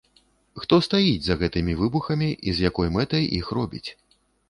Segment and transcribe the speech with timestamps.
[0.63, 3.89] Хто стаіць за гэтымі выбухамі і з якой мэтай іх робіць?